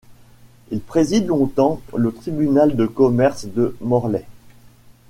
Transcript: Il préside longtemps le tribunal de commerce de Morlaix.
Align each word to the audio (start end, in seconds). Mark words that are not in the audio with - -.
Il 0.71 0.81
préside 0.81 1.27
longtemps 1.27 1.79
le 1.95 2.11
tribunal 2.11 2.75
de 2.75 2.87
commerce 2.87 3.45
de 3.45 3.77
Morlaix. 3.81 4.25